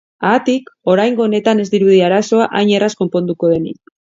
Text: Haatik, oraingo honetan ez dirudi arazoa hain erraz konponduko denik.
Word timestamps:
Haatik, 0.27 0.71
oraingo 0.93 1.25
honetan 1.27 1.63
ez 1.65 1.67
dirudi 1.75 2.01
arazoa 2.09 2.51
hain 2.61 2.75
erraz 2.79 2.91
konponduko 3.03 3.57
denik. 3.57 3.97